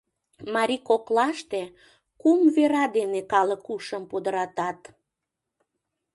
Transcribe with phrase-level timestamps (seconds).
[0.53, 1.61] Марий коклаште
[2.21, 4.79] кум вера дене калык ушым пудыратат.